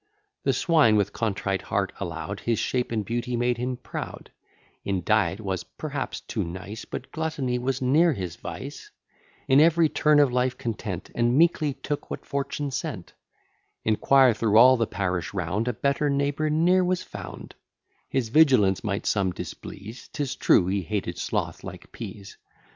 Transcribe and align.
The 0.45 0.51
Swine 0.53 0.95
with 0.95 1.13
contrite 1.13 1.61
heart 1.61 1.93
allow'd, 1.99 2.39
His 2.39 2.57
shape 2.57 2.91
and 2.91 3.05
beauty 3.05 3.37
made 3.37 3.57
him 3.57 3.77
proud: 3.77 4.31
In 4.83 5.03
diet 5.03 5.39
was 5.39 5.63
perhaps 5.63 6.21
too 6.21 6.43
nice, 6.43 6.85
But 6.85 7.11
gluttony 7.11 7.59
was 7.59 7.83
ne'er 7.83 8.13
his 8.13 8.35
vice: 8.35 8.89
In 9.47 9.59
every 9.59 9.89
turn 9.89 10.19
of 10.19 10.33
life 10.33 10.57
content, 10.57 11.11
And 11.13 11.37
meekly 11.37 11.75
took 11.75 12.09
what 12.09 12.25
fortune 12.25 12.71
sent: 12.71 13.13
Inquire 13.83 14.33
through 14.33 14.57
all 14.57 14.75
the 14.75 14.87
parish 14.87 15.35
round, 15.35 15.67
A 15.67 15.73
better 15.73 16.09
neighbour 16.09 16.49
ne'er 16.49 16.83
was 16.83 17.03
found; 17.03 17.53
His 18.09 18.29
vigilance 18.29 18.83
might 18.83 19.05
some 19.05 19.31
displease; 19.31 20.07
'Tis 20.07 20.35
true, 20.35 20.65
he 20.65 20.81
hated 20.81 21.19
sloth 21.19 21.63
like 21.63 21.91
pease. 21.91 22.37